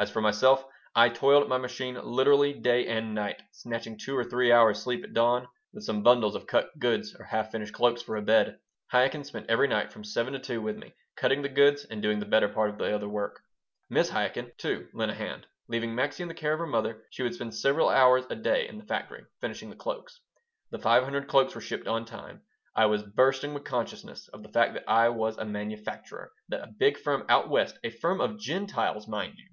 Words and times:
As 0.00 0.10
for 0.10 0.20
myself, 0.20 0.64
I 0.96 1.08
toiled 1.10 1.44
at 1.44 1.48
my 1.48 1.56
machine 1.56 1.94
literally 2.02 2.52
day 2.52 2.88
and 2.88 3.14
night, 3.14 3.40
snatching 3.52 3.96
two 3.96 4.16
or 4.18 4.24
three 4.24 4.50
hours' 4.50 4.82
sleep 4.82 5.04
at 5.04 5.12
dawn, 5.14 5.46
with 5.72 5.84
some 5.84 6.02
bundles 6.02 6.34
of 6.34 6.48
cut 6.48 6.76
goods 6.80 7.14
or 7.16 7.24
half 7.26 7.52
finished 7.52 7.72
cloaks 7.72 8.02
for 8.02 8.16
a 8.16 8.22
bed. 8.22 8.58
Chaikin 8.90 9.22
spent 9.22 9.48
every 9.48 9.68
night, 9.68 9.92
from 9.92 10.02
7 10.02 10.32
to 10.32 10.40
2, 10.40 10.60
with 10.60 10.76
me, 10.76 10.92
cutting 11.14 11.42
the 11.42 11.48
goods 11.48 11.84
and 11.84 12.02
doing 12.02 12.18
the 12.18 12.26
better 12.26 12.48
part 12.48 12.68
of 12.70 12.78
the 12.78 12.92
other 12.92 13.08
work. 13.08 13.42
Mrs. 13.92 14.10
Chaikin, 14.10 14.50
too, 14.58 14.88
lent 14.92 15.12
a 15.12 15.14
hand. 15.14 15.46
Leaving 15.68 15.94
Maxie 15.94 16.24
in 16.24 16.28
the 16.28 16.34
care 16.34 16.54
of 16.54 16.58
her 16.58 16.66
mother, 16.66 17.04
she 17.10 17.22
would 17.22 17.34
spend 17.34 17.54
several 17.54 17.88
hours 17.90 18.24
a 18.28 18.34
day 18.34 18.66
in 18.66 18.76
the 18.76 18.84
factory, 18.86 19.22
finishing 19.40 19.70
the 19.70 19.76
cloaks 19.76 20.20
The 20.72 20.80
five 20.80 21.04
hundred 21.04 21.28
cloaks 21.28 21.54
were 21.54 21.60
shipped 21.60 21.86
on 21.86 22.04
time. 22.06 22.42
I 22.74 22.86
was 22.86 23.04
bursting 23.04 23.54
with 23.54 23.62
consciousness 23.62 24.26
of 24.32 24.42
the 24.42 24.48
fact 24.48 24.74
that 24.74 24.88
I 24.90 25.10
was 25.10 25.38
a 25.38 25.44
manufacturer 25.44 26.32
that 26.48 26.64
a 26.64 26.72
big 26.76 26.98
firm 26.98 27.24
out 27.28 27.48
West 27.48 27.78
(a 27.84 27.90
firm 27.90 28.20
of 28.20 28.40
Gentiles, 28.40 29.06
mind 29.06 29.34
you!) 29.38 29.46